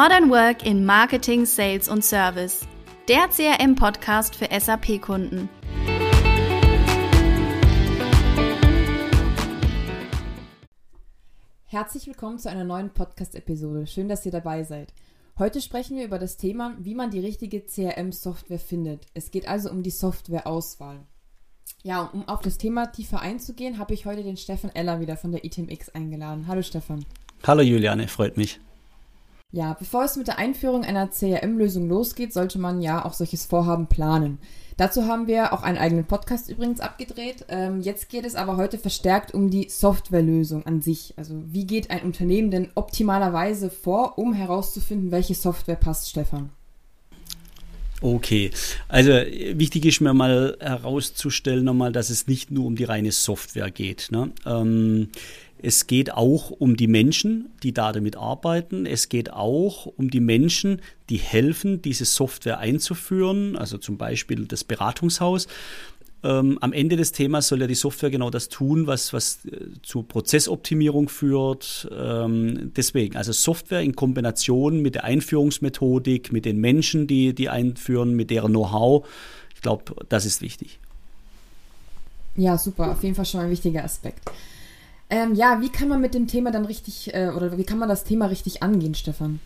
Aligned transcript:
Modern 0.00 0.30
Work 0.30 0.64
in 0.64 0.86
Marketing, 0.86 1.44
Sales 1.44 1.88
und 1.88 2.04
Service. 2.04 2.60
Der 3.08 3.26
CRM-Podcast 3.26 4.36
für 4.36 4.46
SAP-Kunden. 4.48 5.48
Herzlich 11.64 12.06
willkommen 12.06 12.38
zu 12.38 12.48
einer 12.48 12.62
neuen 12.62 12.90
Podcast-Episode. 12.90 13.88
Schön, 13.88 14.08
dass 14.08 14.24
ihr 14.24 14.30
dabei 14.30 14.62
seid. 14.62 14.94
Heute 15.36 15.60
sprechen 15.60 15.96
wir 15.96 16.04
über 16.04 16.20
das 16.20 16.36
Thema, 16.36 16.76
wie 16.78 16.94
man 16.94 17.10
die 17.10 17.18
richtige 17.18 17.66
CRM-Software 17.66 18.60
findet. 18.60 19.04
Es 19.14 19.32
geht 19.32 19.48
also 19.48 19.68
um 19.68 19.82
die 19.82 19.90
Softwareauswahl. 19.90 21.00
Ja, 21.82 22.02
um 22.02 22.28
auf 22.28 22.42
das 22.42 22.56
Thema 22.56 22.86
tiefer 22.86 23.20
einzugehen, 23.20 23.78
habe 23.78 23.94
ich 23.94 24.06
heute 24.06 24.22
den 24.22 24.36
Stefan 24.36 24.70
Eller 24.76 25.00
wieder 25.00 25.16
von 25.16 25.32
der 25.32 25.44
ITMX 25.44 25.88
eingeladen. 25.88 26.46
Hallo 26.46 26.62
Stefan. 26.62 27.04
Hallo 27.44 27.62
Juliane, 27.62 28.06
freut 28.06 28.36
mich. 28.36 28.60
Ja, 29.50 29.72
bevor 29.72 30.04
es 30.04 30.16
mit 30.16 30.26
der 30.26 30.38
Einführung 30.38 30.84
einer 30.84 31.08
CRM-Lösung 31.08 31.88
losgeht, 31.88 32.34
sollte 32.34 32.58
man 32.58 32.82
ja 32.82 33.06
auch 33.06 33.14
solches 33.14 33.46
Vorhaben 33.46 33.86
planen. 33.86 34.38
Dazu 34.76 35.06
haben 35.06 35.26
wir 35.26 35.54
auch 35.54 35.62
einen 35.62 35.78
eigenen 35.78 36.04
Podcast 36.04 36.50
übrigens 36.50 36.80
abgedreht. 36.80 37.46
Ähm, 37.48 37.80
jetzt 37.80 38.10
geht 38.10 38.26
es 38.26 38.34
aber 38.34 38.58
heute 38.58 38.76
verstärkt 38.76 39.32
um 39.32 39.48
die 39.48 39.70
Softwarelösung 39.70 40.66
an 40.66 40.82
sich. 40.82 41.14
Also 41.16 41.42
wie 41.46 41.66
geht 41.66 41.90
ein 41.90 42.02
Unternehmen 42.02 42.50
denn 42.50 42.68
optimalerweise 42.74 43.70
vor, 43.70 44.18
um 44.18 44.34
herauszufinden, 44.34 45.10
welche 45.12 45.34
Software 45.34 45.76
passt, 45.76 46.10
Stefan? 46.10 46.50
Okay, 48.00 48.52
also 48.86 49.10
wichtig 49.10 49.84
ist 49.86 50.00
mir 50.00 50.14
mal 50.14 50.56
herauszustellen 50.60 51.64
nochmal, 51.64 51.90
dass 51.90 52.10
es 52.10 52.28
nicht 52.28 52.50
nur 52.50 52.66
um 52.66 52.76
die 52.76 52.84
reine 52.84 53.10
Software 53.10 53.70
geht. 53.72 54.08
Ne? 54.12 54.30
Ähm, 54.46 55.08
es 55.62 55.86
geht 55.86 56.12
auch 56.12 56.50
um 56.50 56.76
die 56.76 56.86
Menschen, 56.86 57.50
die 57.62 57.72
da 57.72 57.92
damit 57.92 58.16
arbeiten. 58.16 58.86
Es 58.86 59.08
geht 59.08 59.32
auch 59.32 59.86
um 59.86 60.10
die 60.10 60.20
Menschen, 60.20 60.80
die 61.10 61.16
helfen, 61.16 61.82
diese 61.82 62.04
Software 62.04 62.58
einzuführen, 62.58 63.56
also 63.56 63.78
zum 63.78 63.98
Beispiel 63.98 64.46
das 64.46 64.64
Beratungshaus. 64.64 65.48
Ähm, 66.24 66.58
am 66.60 66.72
Ende 66.72 66.96
des 66.96 67.12
Themas 67.12 67.46
soll 67.46 67.60
ja 67.60 67.68
die 67.68 67.76
Software 67.76 68.10
genau 68.10 68.28
das 68.30 68.48
tun, 68.48 68.88
was, 68.88 69.12
was 69.12 69.44
äh, 69.44 69.80
zu 69.82 70.02
Prozessoptimierung 70.02 71.08
führt. 71.08 71.88
Ähm, 71.96 72.72
deswegen, 72.74 73.16
also 73.16 73.32
Software 73.32 73.82
in 73.82 73.94
Kombination 73.94 74.82
mit 74.82 74.96
der 74.96 75.04
Einführungsmethodik, 75.04 76.32
mit 76.32 76.44
den 76.44 76.60
Menschen, 76.60 77.06
die 77.06 77.34
die 77.34 77.48
einführen, 77.48 78.14
mit 78.14 78.30
deren 78.30 78.50
Know-how. 78.50 79.06
Ich 79.54 79.62
glaube, 79.62 79.94
das 80.08 80.24
ist 80.24 80.42
wichtig. 80.42 80.80
Ja, 82.36 82.58
super. 82.58 82.92
Auf 82.92 83.02
jeden 83.02 83.14
Fall 83.14 83.24
schon 83.24 83.40
ein 83.40 83.50
wichtiger 83.50 83.84
Aspekt. 83.84 84.28
Ähm, 85.10 85.34
ja, 85.34 85.60
wie 85.60 85.70
kann 85.70 85.88
man 85.88 86.00
mit 86.00 86.14
dem 86.14 86.26
Thema 86.26 86.50
dann 86.50 86.66
richtig, 86.66 87.14
äh, 87.14 87.30
oder 87.34 87.56
wie 87.56 87.64
kann 87.64 87.78
man 87.78 87.88
das 87.88 88.04
Thema 88.04 88.26
richtig 88.26 88.62
angehen, 88.62 88.94
Stefan? 88.94 89.40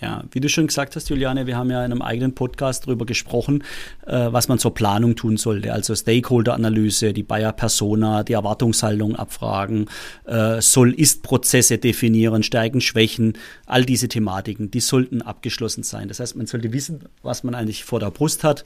Ja, 0.00 0.24
wie 0.30 0.40
du 0.40 0.48
schon 0.50 0.66
gesagt 0.66 0.94
hast, 0.94 1.08
Juliane, 1.08 1.46
wir 1.46 1.56
haben 1.56 1.70
ja 1.70 1.82
in 1.82 1.90
einem 1.90 2.02
eigenen 2.02 2.34
Podcast 2.34 2.86
darüber 2.86 3.06
gesprochen, 3.06 3.64
äh, 4.06 4.30
was 4.30 4.46
man 4.46 4.58
zur 4.58 4.74
Planung 4.74 5.16
tun 5.16 5.38
sollte. 5.38 5.72
Also 5.72 5.94
Stakeholder-Analyse, 5.94 7.14
die 7.14 7.22
Buyer-Persona, 7.22 8.22
die 8.22 8.34
Erwartungshaltung 8.34 9.16
abfragen, 9.16 9.86
äh, 10.26 10.60
Soll-Ist-Prozesse 10.60 11.78
definieren, 11.78 12.42
Stärken, 12.42 12.82
Schwächen, 12.82 13.38
all 13.64 13.86
diese 13.86 14.08
Thematiken, 14.08 14.70
die 14.70 14.80
sollten 14.80 15.22
abgeschlossen 15.22 15.82
sein. 15.82 16.08
Das 16.08 16.20
heißt, 16.20 16.36
man 16.36 16.46
sollte 16.46 16.74
wissen, 16.74 17.00
was 17.22 17.42
man 17.42 17.54
eigentlich 17.54 17.84
vor 17.84 17.98
der 17.98 18.10
Brust 18.10 18.44
hat, 18.44 18.64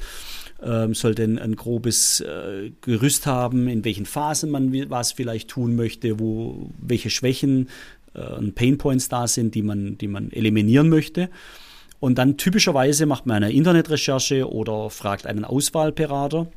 ähm, 0.62 0.94
sollte 0.94 1.24
ein, 1.24 1.38
ein 1.38 1.56
grobes 1.56 2.20
äh, 2.20 2.70
Gerüst 2.80 3.26
haben, 3.26 3.68
in 3.68 3.84
welchen 3.84 4.06
Phasen 4.06 4.50
man 4.50 4.72
was 4.90 5.12
vielleicht 5.12 5.48
tun 5.48 5.76
möchte, 5.76 6.20
wo 6.20 6.70
welche 6.80 7.10
Schwächen 7.10 7.68
äh, 8.14 8.50
Painpoints 8.52 9.08
da 9.08 9.26
sind, 9.26 9.54
die 9.54 9.62
man, 9.62 9.98
die 9.98 10.08
man 10.08 10.30
eliminieren 10.32 10.88
möchte. 10.88 11.30
Und 11.98 12.16
dann 12.16 12.36
typischerweise 12.38 13.06
macht 13.06 13.26
man 13.26 13.42
eine 13.42 13.52
Internetrecherche 13.52 14.50
oder 14.50 14.90
fragt 14.90 15.26
einen 15.26 15.44
Auswahlberater. 15.44 16.48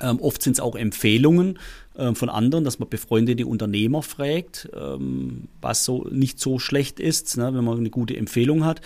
Ähm, 0.00 0.20
oft 0.20 0.42
sind 0.42 0.54
es 0.54 0.60
auch 0.60 0.76
Empfehlungen 0.76 1.58
ähm, 1.96 2.14
von 2.14 2.28
anderen, 2.28 2.64
dass 2.64 2.78
man 2.78 2.88
befreundete 2.88 3.46
Unternehmer 3.46 4.02
fragt, 4.02 4.68
ähm, 4.74 5.48
was 5.60 5.84
so 5.84 6.06
nicht 6.10 6.38
so 6.40 6.58
schlecht 6.58 7.00
ist, 7.00 7.36
ne, 7.36 7.54
wenn 7.54 7.64
man 7.64 7.78
eine 7.78 7.90
gute 7.90 8.16
Empfehlung 8.16 8.64
hat. 8.64 8.80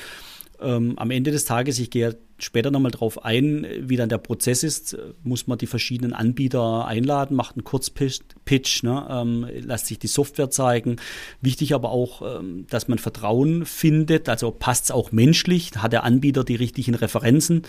Ähm, 0.61 0.95
am 0.99 1.11
Ende 1.11 1.31
des 1.31 1.45
Tages, 1.45 1.79
ich 1.79 1.91
gehe 1.91 2.17
später 2.39 2.71
nochmal 2.71 2.91
drauf 2.91 3.25
ein, 3.25 3.67
wie 3.81 3.97
dann 3.97 4.09
der 4.09 4.19
Prozess 4.19 4.63
ist, 4.63 4.97
muss 5.23 5.47
man 5.47 5.59
die 5.59 5.67
verschiedenen 5.67 6.13
Anbieter 6.13 6.87
einladen, 6.87 7.37
macht 7.37 7.57
einen 7.57 7.65
Kurzpitch, 7.65 8.83
ne, 8.83 9.07
ähm, 9.11 9.47
lässt 9.63 9.87
sich 9.87 9.99
die 9.99 10.07
Software 10.07 10.51
zeigen. 10.51 10.97
Wichtig 11.41 11.75
aber 11.75 11.91
auch, 11.91 12.41
ähm, 12.41 12.67
dass 12.69 12.89
man 12.89 12.99
Vertrauen 12.99 13.65
findet, 13.65 14.29
also 14.29 14.51
passt 14.51 14.85
es 14.85 14.91
auch 14.91 15.13
menschlich, 15.13 15.73
hat 15.77 15.93
der 15.93 16.05
Anbieter 16.05 16.45
die 16.45 16.57
richtigen 16.57 16.95
Referenzen, 16.95 17.63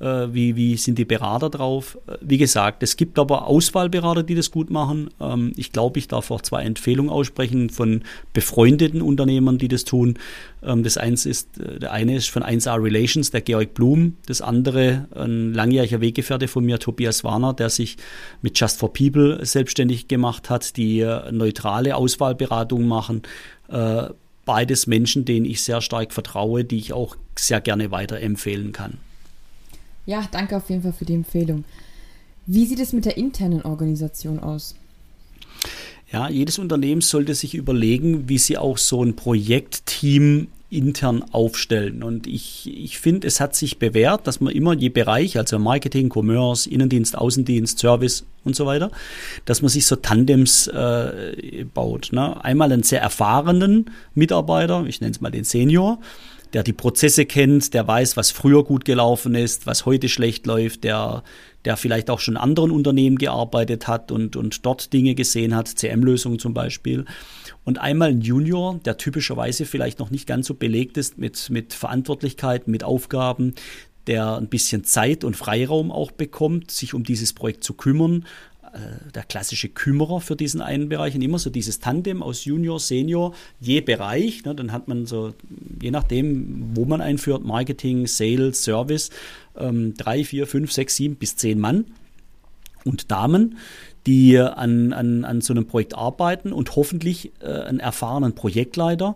äh, 0.00 0.28
wie, 0.30 0.56
wie 0.56 0.76
sind 0.76 0.98
die 0.98 1.04
Berater 1.04 1.50
drauf. 1.50 1.98
Äh, 2.06 2.16
wie 2.20 2.38
gesagt, 2.38 2.82
es 2.82 2.96
gibt 2.96 3.18
aber 3.18 3.46
Auswahlberater, 3.46 4.22
die 4.22 4.34
das 4.34 4.50
gut 4.50 4.70
machen. 4.70 5.10
Ähm, 5.20 5.52
ich 5.56 5.72
glaube, 5.72 5.98
ich 5.98 6.08
darf 6.08 6.30
auch 6.30 6.42
zwei 6.42 6.62
Empfehlungen 6.62 7.10
aussprechen 7.10 7.70
von 7.70 8.02
befreundeten 8.32 9.02
Unternehmern, 9.02 9.58
die 9.58 9.68
das 9.68 9.84
tun. 9.84 10.18
Ähm, 10.62 10.82
das 10.82 10.96
eins 10.96 11.26
ist, 11.26 11.58
äh, 11.58 11.78
der 11.78 11.92
eine 11.92 12.16
ist 12.16 12.30
von 12.30 12.42
1A 12.42 12.82
Relations, 12.82 13.30
der 13.30 13.40
Georg 13.40 13.74
Blum, 13.74 14.13
das 14.26 14.40
andere, 14.40 15.08
ein 15.14 15.54
langjähriger 15.54 16.00
Weggefährte 16.00 16.48
von 16.48 16.64
mir, 16.64 16.78
Tobias 16.78 17.24
Warner, 17.24 17.52
der 17.52 17.70
sich 17.70 17.96
mit 18.42 18.58
Just 18.58 18.78
for 18.78 18.92
People 18.92 19.44
selbstständig 19.44 20.08
gemacht 20.08 20.50
hat, 20.50 20.76
die 20.76 21.06
neutrale 21.30 21.96
Auswahlberatung 21.96 22.86
machen. 22.86 23.22
Äh, 23.68 24.08
beides 24.44 24.86
Menschen, 24.86 25.24
denen 25.24 25.46
ich 25.46 25.62
sehr 25.62 25.80
stark 25.80 26.12
vertraue, 26.12 26.64
die 26.64 26.78
ich 26.78 26.92
auch 26.92 27.16
sehr 27.36 27.60
gerne 27.60 27.90
weiterempfehlen 27.90 28.72
kann. 28.72 28.98
Ja, 30.06 30.28
danke 30.30 30.56
auf 30.56 30.68
jeden 30.68 30.82
Fall 30.82 30.92
für 30.92 31.04
die 31.04 31.14
Empfehlung. 31.14 31.64
Wie 32.46 32.66
sieht 32.66 32.80
es 32.80 32.92
mit 32.92 33.06
der 33.06 33.16
internen 33.16 33.62
Organisation 33.62 34.38
aus? 34.38 34.74
Ja, 36.12 36.28
jedes 36.28 36.58
Unternehmen 36.58 37.00
sollte 37.00 37.34
sich 37.34 37.54
überlegen, 37.54 38.28
wie 38.28 38.38
sie 38.38 38.58
auch 38.58 38.78
so 38.78 39.02
ein 39.02 39.16
Projektteam 39.16 40.48
intern 40.74 41.24
aufstellen. 41.32 42.02
Und 42.02 42.26
ich, 42.26 42.70
ich 42.74 42.98
finde, 42.98 43.26
es 43.26 43.40
hat 43.40 43.54
sich 43.54 43.78
bewährt, 43.78 44.26
dass 44.26 44.40
man 44.40 44.52
immer 44.52 44.74
je 44.74 44.88
Bereich, 44.88 45.38
also 45.38 45.58
Marketing, 45.58 46.10
Commerce, 46.12 46.68
Innendienst, 46.68 47.16
Außendienst, 47.16 47.78
Service 47.78 48.26
und 48.44 48.56
so 48.56 48.66
weiter, 48.66 48.90
dass 49.44 49.62
man 49.62 49.68
sich 49.68 49.86
so 49.86 49.96
Tandems 49.96 50.66
äh, 50.66 51.64
baut. 51.72 52.10
Ne? 52.12 52.44
Einmal 52.44 52.72
einen 52.72 52.82
sehr 52.82 53.00
erfahrenen 53.00 53.90
Mitarbeiter, 54.14 54.84
ich 54.86 55.00
nenne 55.00 55.12
es 55.12 55.20
mal 55.20 55.30
den 55.30 55.44
Senior, 55.44 55.98
der 56.52 56.62
die 56.62 56.72
Prozesse 56.72 57.26
kennt, 57.26 57.74
der 57.74 57.86
weiß, 57.86 58.16
was 58.16 58.30
früher 58.30 58.64
gut 58.64 58.84
gelaufen 58.84 59.34
ist, 59.34 59.66
was 59.66 59.86
heute 59.86 60.08
schlecht 60.08 60.46
läuft, 60.46 60.84
der, 60.84 61.22
der 61.64 61.76
vielleicht 61.76 62.10
auch 62.10 62.20
schon 62.20 62.34
in 62.34 62.40
anderen 62.40 62.70
Unternehmen 62.70 63.16
gearbeitet 63.16 63.88
hat 63.88 64.12
und, 64.12 64.36
und 64.36 64.64
dort 64.66 64.92
Dinge 64.92 65.14
gesehen 65.14 65.54
hat, 65.54 65.68
CM-Lösungen 65.68 66.38
zum 66.38 66.54
Beispiel. 66.54 67.04
Und 67.64 67.78
einmal 67.78 68.10
ein 68.10 68.20
Junior, 68.20 68.78
der 68.84 68.98
typischerweise 68.98 69.64
vielleicht 69.64 69.98
noch 69.98 70.10
nicht 70.10 70.26
ganz 70.26 70.46
so 70.46 70.54
belegt 70.54 70.96
ist 70.96 71.16
mit, 71.18 71.48
mit 71.50 71.72
Verantwortlichkeiten, 71.72 72.70
mit 72.70 72.84
Aufgaben, 72.84 73.54
der 74.06 74.36
ein 74.36 74.48
bisschen 74.48 74.84
Zeit 74.84 75.24
und 75.24 75.36
Freiraum 75.36 75.90
auch 75.90 76.10
bekommt, 76.10 76.70
sich 76.70 76.92
um 76.92 77.04
dieses 77.04 77.32
Projekt 77.32 77.64
zu 77.64 77.74
kümmern. 77.74 78.26
Äh, 78.74 79.10
der 79.14 79.22
klassische 79.22 79.68
Kümmerer 79.68 80.20
für 80.20 80.34
diesen 80.34 80.60
einen 80.60 80.88
Bereich 80.88 81.14
und 81.14 81.22
immer 81.22 81.38
so 81.38 81.48
dieses 81.48 81.78
Tandem 81.78 82.24
aus 82.24 82.44
Junior, 82.44 82.80
Senior, 82.80 83.32
je 83.60 83.80
Bereich. 83.80 84.44
Ne, 84.44 84.52
dann 84.56 84.72
hat 84.72 84.88
man 84.88 85.06
so, 85.06 85.32
je 85.80 85.92
nachdem, 85.92 86.72
wo 86.74 86.84
man 86.84 87.00
einführt, 87.00 87.44
Marketing, 87.44 88.08
Sales, 88.08 88.64
Service, 88.64 89.10
ähm, 89.56 89.94
drei, 89.94 90.24
vier, 90.24 90.48
fünf, 90.48 90.72
sechs, 90.72 90.96
sieben 90.96 91.14
bis 91.14 91.36
zehn 91.36 91.60
Mann 91.60 91.84
und 92.84 93.12
Damen, 93.12 93.58
die 94.08 94.38
an, 94.38 94.92
an, 94.92 95.24
an 95.24 95.40
so 95.40 95.52
einem 95.52 95.68
Projekt 95.68 95.94
arbeiten 95.94 96.52
und 96.52 96.74
hoffentlich 96.74 97.30
äh, 97.40 97.46
einen 97.46 97.78
erfahrenen 97.78 98.34
Projektleiter, 98.34 99.14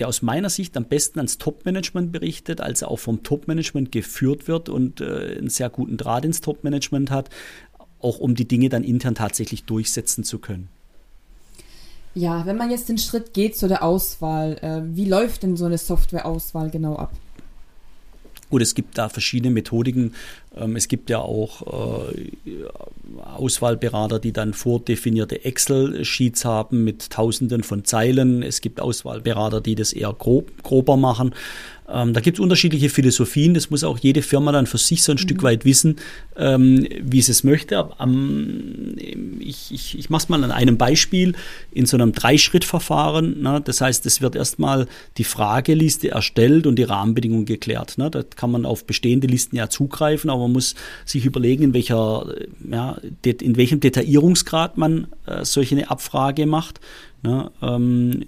der 0.00 0.08
aus 0.08 0.22
meiner 0.22 0.50
Sicht 0.50 0.76
am 0.76 0.86
besten 0.86 1.20
ans 1.20 1.38
Top-Management 1.38 2.10
berichtet, 2.10 2.60
als 2.60 2.82
er 2.82 2.90
auch 2.90 2.98
vom 2.98 3.22
Top-Management 3.22 3.92
geführt 3.92 4.48
wird 4.48 4.68
und 4.68 5.00
äh, 5.00 5.36
einen 5.38 5.50
sehr 5.50 5.70
guten 5.70 5.96
Draht 5.96 6.24
ins 6.24 6.40
Top-Management 6.40 7.10
hat, 7.10 7.30
auch 8.00 8.18
um 8.18 8.34
die 8.34 8.46
Dinge 8.46 8.68
dann 8.68 8.84
intern 8.84 9.14
tatsächlich 9.14 9.64
durchsetzen 9.64 10.24
zu 10.24 10.38
können. 10.38 10.68
Ja, 12.14 12.44
wenn 12.44 12.56
man 12.56 12.70
jetzt 12.70 12.88
den 12.88 12.98
Schritt 12.98 13.34
geht 13.34 13.56
zu 13.56 13.68
der 13.68 13.84
Auswahl, 13.84 14.58
äh, 14.62 14.96
wie 14.96 15.04
läuft 15.04 15.44
denn 15.44 15.56
so 15.56 15.66
eine 15.66 15.78
Software-Auswahl 15.78 16.70
genau 16.70 16.96
ab? 16.96 17.12
Gut, 18.50 18.62
es 18.62 18.74
gibt 18.74 18.98
da 18.98 19.08
verschiedene 19.08 19.54
Methodiken. 19.54 20.14
Ähm, 20.56 20.74
es 20.74 20.88
gibt 20.88 21.08
ja 21.08 21.20
auch 21.20 22.10
äh, 22.10 22.30
Auswahlberater, 23.22 24.18
die 24.18 24.32
dann 24.32 24.54
vordefinierte 24.54 25.44
Excel-Sheets 25.44 26.44
haben 26.44 26.82
mit 26.82 27.10
Tausenden 27.10 27.62
von 27.62 27.84
Zeilen. 27.84 28.42
Es 28.42 28.60
gibt 28.60 28.80
Auswahlberater, 28.80 29.60
die 29.60 29.76
das 29.76 29.92
eher 29.92 30.12
grob, 30.12 30.64
grober 30.64 30.96
machen. 30.96 31.32
Ähm, 31.92 32.12
da 32.12 32.20
gibt 32.20 32.38
es 32.38 32.40
unterschiedliche 32.40 32.88
Philosophien. 32.88 33.54
Das 33.54 33.70
muss 33.70 33.84
auch 33.84 33.98
jede 33.98 34.22
Firma 34.22 34.52
dann 34.52 34.66
für 34.66 34.78
sich 34.78 35.02
so 35.02 35.12
ein 35.12 35.16
mhm. 35.16 35.18
Stück 35.18 35.42
weit 35.42 35.64
wissen, 35.64 35.96
ähm, 36.36 36.86
wie 37.00 37.20
sie 37.20 37.32
es 37.32 37.44
möchte. 37.44 37.88
ich, 39.38 39.72
ich, 39.72 39.98
ich 39.98 40.10
mache 40.10 40.22
es 40.22 40.28
mal 40.28 40.42
an 40.42 40.50
einem 40.50 40.76
Beispiel 40.76 41.34
in 41.72 41.86
so 41.86 41.96
einem 41.96 42.12
Dreischrittverfahren. 42.12 43.42
Ne? 43.42 43.60
Das 43.64 43.80
heißt, 43.80 44.06
es 44.06 44.20
wird 44.20 44.36
erstmal 44.36 44.86
die 45.18 45.24
Frageliste 45.24 46.10
erstellt 46.10 46.66
und 46.66 46.76
die 46.76 46.84
Rahmenbedingungen 46.84 47.46
geklärt. 47.46 47.98
Ne? 47.98 48.10
Da 48.10 48.22
kann 48.22 48.50
man 48.50 48.66
auf 48.66 48.84
bestehende 48.84 49.26
Listen 49.26 49.56
ja 49.56 49.68
zugreifen, 49.68 50.30
aber 50.30 50.42
man 50.42 50.52
muss 50.52 50.74
sich 51.04 51.24
überlegen, 51.24 51.64
in 51.64 51.74
welcher, 51.74 52.26
ja, 52.70 52.98
in 53.24 53.56
welchem 53.56 53.80
Detaillierungsgrad 53.80 54.76
man 54.76 55.08
äh, 55.26 55.44
solche 55.44 55.76
eine 55.76 55.90
Abfrage 55.90 56.46
macht. 56.46 56.80
Ne? 57.22 57.50
Ähm, 57.62 58.22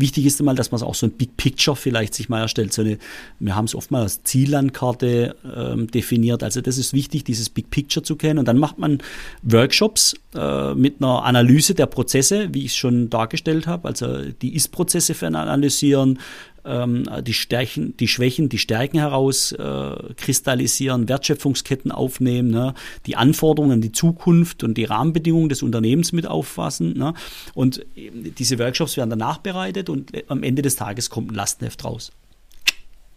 wichtig 0.00 0.26
ist 0.26 0.40
einmal, 0.40 0.54
dass 0.54 0.70
man 0.70 0.82
auch 0.82 0.94
so 0.94 1.06
ein 1.06 1.12
Big 1.12 1.36
Picture 1.36 1.76
vielleicht 1.76 2.14
sich 2.14 2.28
mal 2.28 2.40
erstellt. 2.40 2.72
So 2.72 2.82
eine, 2.82 2.98
wir 3.38 3.56
haben 3.56 3.64
es 3.64 3.74
oft 3.74 3.90
mal 3.90 4.02
als 4.02 4.22
Ziellandkarte 4.22 5.36
ähm, 5.56 5.90
definiert. 5.90 6.42
Also 6.42 6.60
das 6.60 6.78
ist 6.78 6.92
wichtig, 6.92 7.24
dieses 7.24 7.50
Big 7.50 7.70
Picture 7.70 8.04
zu 8.04 8.16
kennen. 8.16 8.38
Und 8.38 8.46
dann 8.46 8.58
macht 8.58 8.78
man 8.78 8.98
Workshops 9.42 10.14
äh, 10.34 10.74
mit 10.74 10.96
einer 11.00 11.24
Analyse 11.24 11.74
der 11.74 11.86
Prozesse, 11.86 12.48
wie 12.52 12.64
ich 12.64 12.72
es 12.72 12.76
schon 12.76 13.10
dargestellt 13.10 13.66
habe. 13.66 13.88
Also 13.88 14.22
die 14.42 14.54
Ist-Prozesse 14.54 15.14
analysieren, 15.26 16.18
ähm, 16.66 17.04
die, 17.22 17.32
Stärken, 17.32 17.96
die 17.96 18.08
Schwächen, 18.08 18.48
die 18.48 18.58
Stärken 18.58 18.98
herauskristallisieren, 18.98 21.04
äh, 21.04 21.08
Wertschöpfungsketten 21.08 21.92
aufnehmen, 21.92 22.50
ne? 22.50 22.74
die 23.06 23.14
Anforderungen 23.16 23.80
die 23.80 23.92
Zukunft 23.92 24.64
und 24.64 24.74
die 24.74 24.82
Rahmenbedingungen 24.84 25.48
des 25.48 25.62
Unternehmens 25.62 26.10
mit 26.12 26.26
auffassen. 26.26 26.94
Ne? 26.94 27.14
Und 27.54 27.86
diese 27.94 28.58
Workshops 28.58 28.96
werden 28.96 29.10
dann 29.10 29.20
nachbereitet 29.20 29.88
und 29.88 30.10
am 30.28 30.42
Ende 30.42 30.62
des 30.62 30.74
Tages 30.76 31.10
kommt 31.10 31.32
ein 31.32 31.34
Lastenheft 31.34 31.84
raus. 31.84 32.12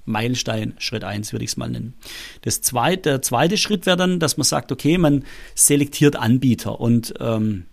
Meilenstein, 0.06 0.74
Schritt 0.80 1.04
1 1.04 1.34
würde 1.34 1.46
ich 1.46 1.52
es 1.52 1.58
mal 1.58 1.70
nennen. 1.70 1.94
Das 2.42 2.62
zweite, 2.62 3.10
der 3.10 3.22
zweite 3.22 3.58
Schritt 3.58 3.86
wäre 3.86 3.98
dann, 3.98 4.20
dass 4.20 4.38
man 4.38 4.46
sagt, 4.46 4.72
okay, 4.72 4.98
man 4.98 5.24
selektiert 5.56 6.16
Anbieter 6.16 6.82
und 6.82 7.14
ähm, 7.20 7.66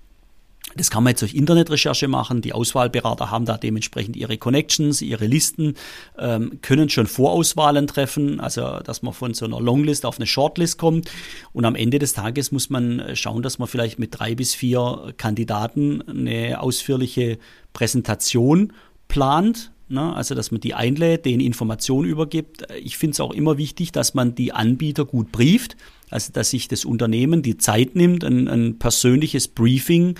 das 0.74 0.90
kann 0.90 1.04
man 1.04 1.12
jetzt 1.12 1.22
durch 1.22 1.34
Internetrecherche 1.34 2.08
machen. 2.08 2.42
Die 2.42 2.52
Auswahlberater 2.52 3.30
haben 3.30 3.44
da 3.44 3.56
dementsprechend 3.56 4.16
ihre 4.16 4.36
Connections, 4.36 5.00
ihre 5.00 5.26
Listen, 5.26 5.74
ähm, 6.18 6.58
können 6.60 6.88
schon 6.88 7.06
Vorauswahlen 7.06 7.86
treffen, 7.86 8.40
also 8.40 8.80
dass 8.80 9.02
man 9.02 9.14
von 9.14 9.32
so 9.32 9.46
einer 9.46 9.60
Longlist 9.60 10.04
auf 10.04 10.18
eine 10.18 10.26
Shortlist 10.26 10.78
kommt. 10.78 11.10
Und 11.52 11.64
am 11.64 11.76
Ende 11.76 11.98
des 11.98 12.12
Tages 12.12 12.52
muss 12.52 12.68
man 12.68 13.14
schauen, 13.14 13.42
dass 13.42 13.58
man 13.58 13.68
vielleicht 13.68 13.98
mit 13.98 14.18
drei 14.18 14.34
bis 14.34 14.54
vier 14.54 15.14
Kandidaten 15.16 16.02
eine 16.02 16.60
ausführliche 16.60 17.38
Präsentation 17.72 18.72
plant. 19.08 19.70
Ne? 19.88 20.14
Also, 20.14 20.34
dass 20.34 20.50
man 20.50 20.60
die 20.60 20.74
einlädt, 20.74 21.24
denen 21.24 21.40
Informationen 21.40 22.08
übergibt. 22.08 22.66
Ich 22.82 22.98
finde 22.98 23.12
es 23.12 23.20
auch 23.20 23.32
immer 23.32 23.56
wichtig, 23.56 23.92
dass 23.92 24.14
man 24.14 24.34
die 24.34 24.52
Anbieter 24.52 25.04
gut 25.04 25.30
brieft. 25.30 25.76
Also, 26.10 26.32
dass 26.32 26.50
sich 26.50 26.68
das 26.68 26.84
Unternehmen 26.84 27.42
die 27.42 27.56
Zeit 27.56 27.94
nimmt, 27.94 28.24
ein, 28.24 28.48
ein 28.48 28.78
persönliches 28.78 29.48
Briefing 29.48 30.16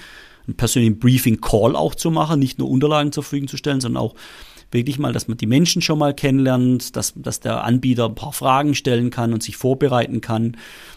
einen 0.46 0.56
persönlichen 0.56 0.98
Briefing-Call 0.98 1.76
auch 1.76 1.94
zu 1.94 2.10
machen, 2.10 2.38
nicht 2.38 2.58
nur 2.58 2.70
Unterlagen 2.70 3.12
zur 3.12 3.22
Verfügung 3.22 3.48
zu 3.48 3.56
stellen, 3.56 3.80
sondern 3.80 4.02
auch 4.02 4.14
wirklich 4.70 4.98
mal, 4.98 5.12
dass 5.12 5.28
man 5.28 5.36
die 5.36 5.46
Menschen 5.46 5.80
schon 5.82 5.98
mal 5.98 6.14
kennenlernt, 6.14 6.96
dass, 6.96 7.14
dass 7.16 7.40
der 7.40 7.64
Anbieter 7.64 8.06
ein 8.06 8.14
paar 8.14 8.32
Fragen 8.32 8.74
stellen 8.74 9.10
kann 9.10 9.32
und 9.32 9.42
sich 9.42 9.56
vorbereiten 9.56 10.20
kann. 10.20 10.56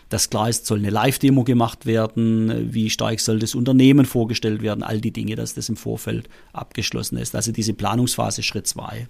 Dass 0.10 0.30
klar 0.30 0.50
ist, 0.50 0.66
soll 0.66 0.80
eine 0.80 0.90
Live-Demo 0.90 1.44
gemacht 1.44 1.86
werden, 1.86 2.74
wie 2.74 2.90
stark 2.90 3.20
soll 3.20 3.40
das 3.40 3.54
Unternehmen 3.54 4.06
vorgestellt 4.06 4.62
werden, 4.62 4.84
all 4.84 5.00
die 5.00 5.12
Dinge, 5.12 5.36
dass 5.36 5.54
das 5.54 5.70
im 5.70 5.78
Vorfeld 5.78 6.28
abgeschlossen 6.52 7.18
ist. 7.18 7.36
Also 7.36 7.52
diese 7.52 7.74
Planungsphase 7.74 8.42
Schritt 8.42 8.66
zwei. 8.66 9.08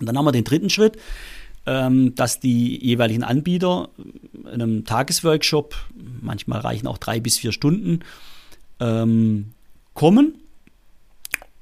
Und 0.00 0.06
dann 0.06 0.16
haben 0.16 0.24
wir 0.24 0.32
den 0.32 0.44
dritten 0.44 0.70
Schritt, 0.70 0.96
ähm, 1.66 2.14
dass 2.14 2.40
die 2.40 2.84
jeweiligen 2.84 3.22
Anbieter 3.22 3.90
in 4.34 4.62
einem 4.62 4.84
Tagesworkshop, 4.84 5.76
manchmal 6.20 6.60
reichen 6.60 6.86
auch 6.86 6.98
drei 6.98 7.20
bis 7.20 7.38
vier 7.38 7.52
Stunden, 7.52 8.00
ähm, 8.82 9.52
kommen 9.94 10.41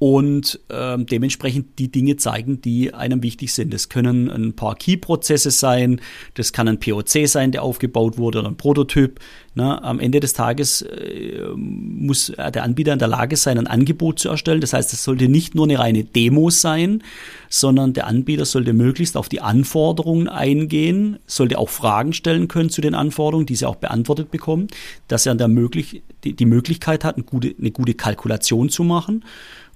und 0.00 0.58
ähm, 0.70 1.05
dementsprechend 1.05 1.79
die 1.79 1.93
Dinge 1.93 2.17
zeigen, 2.17 2.62
die 2.62 2.94
einem 2.94 3.23
wichtig 3.23 3.52
sind. 3.52 3.75
Das 3.75 3.91
können 3.91 4.31
ein 4.31 4.55
paar 4.55 4.75
Key-Prozesse 4.75 5.50
sein, 5.50 6.00
das 6.32 6.55
kann 6.55 6.69
ein 6.69 6.81
POC 6.81 7.29
sein, 7.29 7.52
der 7.52 7.62
aufgebaut 7.62 8.17
wurde 8.17 8.38
oder 8.38 8.49
ein 8.49 8.56
Prototyp. 8.56 9.20
Ne? 9.55 9.85
Am 9.85 10.00
Ende 10.00 10.20
des 10.20 10.32
Tages 10.32 10.81
äh, 10.81 11.43
muss 11.55 12.32
der 12.35 12.62
Anbieter 12.62 12.94
in 12.94 12.99
der 12.99 13.08
Lage 13.08 13.37
sein, 13.37 13.58
ein 13.58 13.67
Angebot 13.67 14.19
zu 14.19 14.31
erstellen. 14.31 14.62
Das 14.62 14.73
heißt, 14.73 14.91
es 14.94 15.05
sollte 15.05 15.29
nicht 15.29 15.55
nur 15.55 15.67
eine 15.67 15.79
reine 15.79 16.03
Demo 16.03 16.49
sein, 16.49 17.03
sondern 17.50 17.93
der 17.93 18.06
Anbieter 18.06 18.46
sollte 18.46 18.73
möglichst 18.73 19.19
auf 19.19 19.29
die 19.29 19.43
Anforderungen 19.43 20.29
eingehen, 20.29 21.19
sollte 21.26 21.58
auch 21.58 21.69
Fragen 21.69 22.14
stellen 22.14 22.49
können 22.49 22.70
zu 22.70 22.81
den 22.81 22.94
Anforderungen, 22.94 23.44
diese 23.44 23.69
auch 23.69 23.76
beantwortet 23.76 24.31
bekommen, 24.31 24.69
dass 25.08 25.26
er 25.26 25.35
dann 25.35 25.53
möglich, 25.53 26.03
die, 26.25 26.32
die 26.32 26.46
Möglichkeit 26.46 27.05
hat, 27.05 27.17
eine 27.17 27.25
gute, 27.25 27.55
eine 27.58 27.70
gute 27.70 27.93
Kalkulation 27.93 28.70
zu 28.70 28.82
machen 28.82 29.25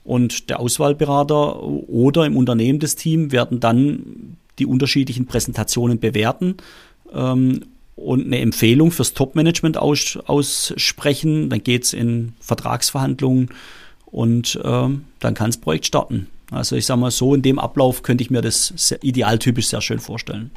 und 0.05 0.51
der 0.51 0.61
Auswahlberater 0.61 1.63
oder 1.63 2.27
im 2.27 2.37
Unternehmen 2.37 2.79
des 2.79 2.95
Teams 2.97 3.33
werden 3.33 3.61
dann 3.61 4.37
die 4.59 4.67
unterschiedlichen 4.67 5.27
Präsentationen 5.27 5.99
bewerten 5.99 6.57
ähm, 7.13 7.63
und 7.97 8.27
eine 8.27 8.41
Empfehlung 8.41 8.91
fürs 8.91 9.15
Top-Management 9.15 9.79
aus, 9.79 10.19
aussprechen. 10.27 11.49
Dann 11.49 11.63
geht 11.63 11.85
es 11.85 11.93
in 11.93 12.35
Vertragsverhandlungen 12.41 13.49
und 14.07 14.61
ähm, 14.63 15.05
dann 15.21 15.35
kann 15.35 15.49
das 15.49 15.57
Projekt 15.57 15.87
starten. 15.87 16.29
Also 16.51 16.77
ich 16.77 16.87
sage 16.87 17.01
mal 17.01 17.11
so, 17.11 17.35
in 17.35 17.43
dem 17.43 17.59
Ablauf 17.59 18.03
könnte 18.03 18.23
ich 18.23 18.31
mir 18.31 18.43
das 18.43 18.73
sehr, 18.77 19.03
idealtypisch 19.03 19.69
sehr 19.69 19.81
schön 19.81 19.99
vorstellen. 19.99 20.51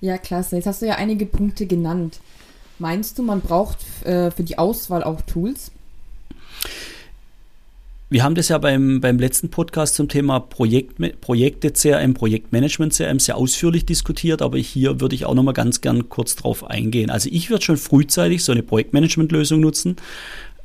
Ja, 0.00 0.18
klasse. 0.18 0.56
Jetzt 0.56 0.66
hast 0.66 0.82
du 0.82 0.86
ja 0.86 0.96
einige 0.96 1.24
Punkte 1.24 1.66
genannt. 1.66 2.20
Meinst 2.78 3.18
du, 3.18 3.22
man 3.22 3.40
braucht 3.40 3.78
äh, 4.04 4.30
für 4.30 4.42
die 4.42 4.58
Auswahl 4.58 5.04
auch 5.04 5.22
Tools? 5.22 5.70
Wir 8.14 8.22
haben 8.22 8.36
das 8.36 8.46
ja 8.46 8.58
beim, 8.58 9.00
beim 9.00 9.18
letzten 9.18 9.50
Podcast 9.50 9.96
zum 9.96 10.08
Thema 10.08 10.38
Projekt, 10.38 11.20
Projekte 11.20 11.72
CRM, 11.72 12.14
Projektmanagement 12.14 12.92
CRM 12.92 13.18
sehr 13.18 13.36
ausführlich 13.36 13.86
diskutiert, 13.86 14.40
aber 14.40 14.56
hier 14.56 15.00
würde 15.00 15.16
ich 15.16 15.24
auch 15.24 15.34
nochmal 15.34 15.52
ganz 15.52 15.80
gern 15.80 16.08
kurz 16.08 16.36
drauf 16.36 16.62
eingehen. 16.62 17.10
Also 17.10 17.28
ich 17.32 17.50
würde 17.50 17.64
schon 17.64 17.76
frühzeitig 17.76 18.44
so 18.44 18.52
eine 18.52 18.62
Projektmanagement-Lösung 18.62 19.58
nutzen, 19.58 19.96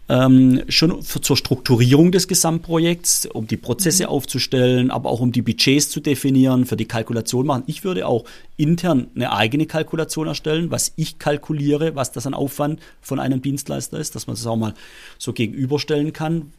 ähm, 0.09 0.61
schon 0.67 1.01
für, 1.01 1.21
zur 1.21 1.35
Strukturierung 1.35 2.11
des 2.11 2.27
Gesamtprojekts, 2.27 3.25
um 3.33 3.47
die 3.47 3.57
Prozesse 3.57 4.03
mhm. 4.03 4.09
aufzustellen, 4.09 4.91
aber 4.91 5.09
auch 5.09 5.19
um 5.19 5.31
die 5.31 5.41
Budgets 5.41 5.89
zu 5.89 6.01
definieren, 6.01 6.67
für 6.67 6.77
die 6.77 6.85
Kalkulation 6.85 7.47
machen. 7.47 7.63
Ich 7.65 7.83
würde 7.83 8.05
auch 8.05 8.25
intern 8.57 9.07
eine 9.15 9.33
eigene 9.33 9.65
Kalkulation 9.65 10.27
erstellen, 10.27 10.69
was 10.69 10.93
ich 10.97 11.17
kalkuliere, 11.17 11.95
was 11.95 12.11
das 12.11 12.27
an 12.27 12.35
Aufwand 12.35 12.79
von 13.01 13.19
einem 13.19 13.41
Dienstleister 13.41 13.97
ist, 13.97 14.13
dass 14.13 14.27
man 14.27 14.35
das 14.35 14.45
auch 14.45 14.55
mal 14.55 14.75
so 15.18 15.33
gegenüberstellen 15.33 16.13
kann 16.13 16.51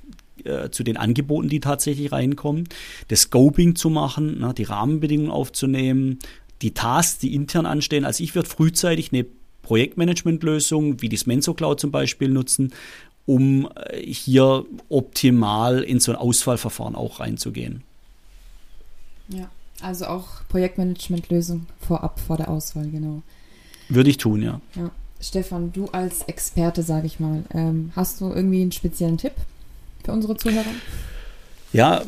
äh, 0.47 0.71
zu 0.71 0.83
den 0.83 0.97
Angeboten, 0.97 1.49
die 1.49 1.61
tatsächlich 1.61 2.13
reinkommen, 2.13 2.69
das 3.09 3.23
Scoping 3.23 3.77
zu 3.77 3.91
machen, 3.91 4.39
ne, 4.41 4.55
die 4.55 4.65
Rahmenbedingungen 4.65 5.31
aufzunehmen, 5.31 6.19
die 6.63 6.73
Tasks, 6.73 7.19
die 7.19 7.35
intern 7.35 7.67
anstehen. 7.67 8.05
Also 8.05 8.23
ich 8.23 8.35
würde 8.35 8.49
frühzeitig 8.49 9.13
eine 9.13 9.27
Projektmanagementlösung 9.63 11.01
wie 11.01 11.09
die 11.09 11.17
Smenso 11.17 11.55
Cloud 11.55 11.81
zum 11.81 11.91
Beispiel 11.91 12.29
nutzen, 12.29 12.73
um 13.27 13.69
äh, 13.77 14.01
hier 14.01 14.65
optimal 14.89 15.83
in 15.83 16.01
so 16.01 16.13
ein 16.13 16.19
Auswahlverfahren 16.19 16.95
auch 16.95 17.21
reinzugehen. 17.21 17.83
Ja, 19.29 19.49
also 19.81 20.07
auch 20.07 20.27
Projektmanagementlösung 20.49 21.67
vorab 21.81 22.19
vor 22.21 22.37
der 22.37 22.51
Auswahl, 22.51 22.89
genau. 22.91 23.23
Würde 23.89 24.11
ich 24.11 24.17
tun, 24.17 24.43
ja. 24.43 24.61
ja. 24.75 24.91
Stefan, 25.21 25.73
du 25.73 25.87
als 25.87 26.23
Experte, 26.23 26.83
sage 26.83 27.07
ich 27.07 27.21
mal, 27.21 27.45
ähm, 27.53 27.93
hast 27.95 28.21
du 28.21 28.31
irgendwie 28.31 28.63
einen 28.63 28.73
speziellen 28.73 29.19
Tipp 29.19 29.35
für 30.11 30.15
unsere 30.15 30.37
Zuhörer? 30.37 30.75
Ja, 31.73 32.03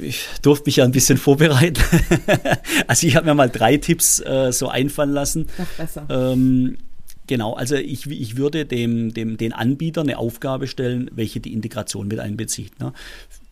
ich 0.00 0.26
durfte 0.42 0.66
mich 0.66 0.76
ja 0.76 0.84
ein 0.84 0.90
bisschen 0.90 1.18
vorbereiten. 1.18 1.80
also 2.88 3.06
ich 3.06 3.14
habe 3.14 3.26
mir 3.26 3.34
mal 3.34 3.48
drei 3.48 3.76
Tipps 3.76 4.18
äh, 4.20 4.52
so 4.52 4.68
einfallen 4.68 5.12
lassen. 5.12 5.46
Noch 5.56 5.66
besser. 5.66 6.06
Ähm, 6.10 6.76
genau, 7.28 7.54
also 7.54 7.76
ich, 7.76 8.10
ich 8.10 8.36
würde 8.36 8.66
dem, 8.66 9.14
dem, 9.14 9.36
den 9.36 9.52
Anbieter 9.52 10.00
eine 10.00 10.18
Aufgabe 10.18 10.66
stellen, 10.66 11.08
welche 11.14 11.38
die 11.38 11.52
Integration 11.52 12.08
mit 12.08 12.18
einbezieht. 12.18 12.80
Ne? 12.80 12.92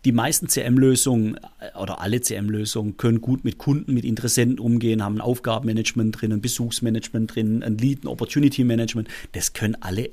Die 0.04 0.10
meisten 0.10 0.48
CM-Lösungen 0.48 1.36
äh, 1.60 1.78
oder 1.78 2.00
alle 2.00 2.20
CM-Lösungen 2.20 2.96
können 2.96 3.20
gut 3.20 3.44
mit 3.44 3.56
Kunden, 3.58 3.94
mit 3.94 4.04
Interessenten 4.04 4.58
umgehen, 4.58 5.04
haben 5.04 5.18
ein 5.18 5.20
Aufgabenmanagement 5.20 6.20
drin, 6.20 6.32
ein 6.32 6.40
Besuchsmanagement 6.40 7.36
drin, 7.36 7.62
ein 7.62 7.78
Lead, 7.78 8.02
ein 8.02 8.08
Opportunity 8.08 8.64
Management. 8.64 9.06
Das 9.30 9.52
können 9.52 9.76
alle, 9.78 10.10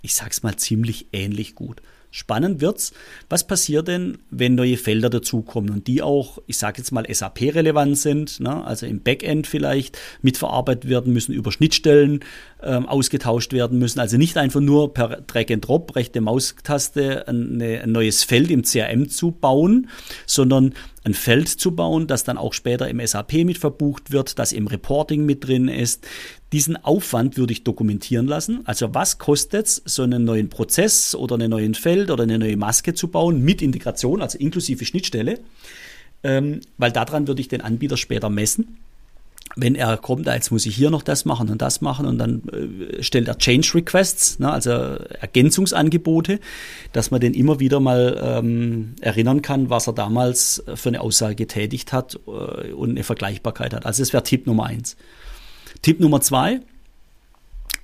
ich 0.00 0.14
sag's 0.14 0.44
mal, 0.44 0.54
ziemlich 0.54 1.08
ähnlich 1.12 1.56
gut. 1.56 1.82
Spannend 2.16 2.60
wird's. 2.60 2.92
Was 3.28 3.44
passiert 3.44 3.88
denn, 3.88 4.18
wenn 4.30 4.54
neue 4.54 4.76
Felder 4.76 5.10
dazukommen 5.10 5.70
und 5.70 5.88
die 5.88 6.00
auch, 6.00 6.38
ich 6.46 6.58
sage 6.58 6.78
jetzt 6.78 6.92
mal, 6.92 7.04
SAP-relevant 7.12 7.98
sind, 7.98 8.38
ne? 8.38 8.64
also 8.64 8.86
im 8.86 9.02
Backend 9.02 9.48
vielleicht 9.48 9.98
mitverarbeitet 10.22 10.88
werden 10.88 11.12
müssen, 11.12 11.32
über 11.32 11.50
Schnittstellen 11.50 12.20
ähm, 12.64 12.86
ausgetauscht 12.86 13.52
werden 13.52 13.78
müssen. 13.78 14.00
Also 14.00 14.16
nicht 14.16 14.36
einfach 14.36 14.60
nur 14.60 14.94
per 14.94 15.20
Drag 15.20 15.50
and 15.50 15.66
Drop, 15.66 15.94
rechte 15.94 16.20
Maustaste, 16.20 17.28
eine, 17.28 17.82
ein 17.82 17.92
neues 17.92 18.24
Feld 18.24 18.50
im 18.50 18.62
CRM 18.62 19.08
zu 19.08 19.30
bauen, 19.30 19.88
sondern 20.26 20.74
ein 21.04 21.14
Feld 21.14 21.48
zu 21.48 21.72
bauen, 21.72 22.06
das 22.06 22.24
dann 22.24 22.38
auch 22.38 22.54
später 22.54 22.88
im 22.88 23.04
SAP 23.04 23.32
mit 23.44 23.58
verbucht 23.58 24.10
wird, 24.10 24.38
das 24.38 24.52
im 24.52 24.66
Reporting 24.66 25.26
mit 25.26 25.46
drin 25.46 25.68
ist. 25.68 26.06
Diesen 26.52 26.82
Aufwand 26.82 27.36
würde 27.36 27.52
ich 27.52 27.64
dokumentieren 27.64 28.26
lassen. 28.26 28.60
Also 28.64 28.94
was 28.94 29.18
kostet 29.18 29.66
es, 29.66 29.82
so 29.84 30.02
einen 30.02 30.24
neuen 30.24 30.48
Prozess 30.48 31.14
oder 31.14 31.34
einen 31.34 31.50
neuen 31.50 31.74
Feld 31.74 32.10
oder 32.10 32.22
eine 32.22 32.38
neue 32.38 32.56
Maske 32.56 32.94
zu 32.94 33.08
bauen 33.08 33.42
mit 33.42 33.60
Integration, 33.60 34.22
also 34.22 34.38
inklusive 34.38 34.84
Schnittstelle, 34.84 35.40
ähm, 36.22 36.60
weil 36.78 36.92
daran 36.92 37.28
würde 37.28 37.42
ich 37.42 37.48
den 37.48 37.60
Anbieter 37.60 37.96
später 37.96 38.30
messen 38.30 38.78
wenn 39.56 39.74
er 39.74 39.96
kommt, 39.96 40.26
jetzt 40.26 40.50
muss 40.50 40.66
ich 40.66 40.74
hier 40.74 40.90
noch 40.90 41.02
das 41.02 41.24
machen 41.24 41.48
und 41.48 41.62
das 41.62 41.80
machen 41.80 42.06
und 42.06 42.18
dann 42.18 42.42
äh, 42.48 43.02
stellt 43.02 43.28
er 43.28 43.38
Change 43.38 43.74
Requests, 43.74 44.38
ne, 44.38 44.50
also 44.50 44.70
Ergänzungsangebote, 44.70 46.40
dass 46.92 47.10
man 47.10 47.20
den 47.20 47.34
immer 47.34 47.60
wieder 47.60 47.80
mal 47.80 48.20
ähm, 48.22 48.94
erinnern 49.00 49.42
kann, 49.42 49.70
was 49.70 49.86
er 49.86 49.92
damals 49.92 50.64
für 50.74 50.88
eine 50.88 51.00
Aussage 51.00 51.34
getätigt 51.36 51.92
hat 51.92 52.18
äh, 52.26 52.72
und 52.72 52.90
eine 52.90 53.04
Vergleichbarkeit 53.04 53.74
hat. 53.74 53.86
Also 53.86 54.02
das 54.02 54.12
wäre 54.12 54.22
Tipp 54.22 54.46
Nummer 54.46 54.66
eins. 54.66 54.96
Tipp 55.82 56.00
Nummer 56.00 56.20
zwei, 56.20 56.60